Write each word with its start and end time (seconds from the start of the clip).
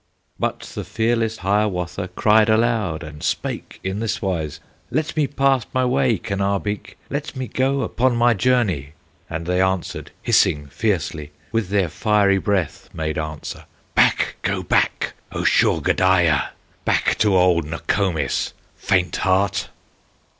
But 0.39 0.61
the 0.61 0.83
fearless 0.83 1.37
Hiawatha 1.45 2.07
Cried 2.15 2.49
aloud, 2.49 3.03
and 3.03 3.21
spake 3.21 3.79
in 3.83 3.99
this 3.99 4.19
wise, 4.19 4.59
"Let 4.89 5.15
me 5.15 5.27
pass 5.27 5.67
my 5.75 5.85
way, 5.85 6.17
Kenabeek, 6.17 6.97
Let 7.11 7.35
me 7.35 7.47
go 7.47 7.83
upon 7.83 8.15
my 8.15 8.33
journey!" 8.33 8.93
And 9.29 9.45
they 9.45 9.61
answered, 9.61 10.09
hissing 10.23 10.65
fiercely, 10.65 11.33
With 11.51 11.69
their 11.69 11.87
fiery 11.87 12.39
breath 12.39 12.89
made 12.95 13.19
answer: 13.19 13.65
"Back, 13.93 14.37
go 14.41 14.63
back! 14.63 15.13
O 15.33 15.43
Shaugodaya! 15.43 16.49
Back 16.83 17.15
to 17.19 17.37
old 17.37 17.65
Nokomis, 17.65 18.53
Faint 18.77 19.17
heart!" 19.17 19.69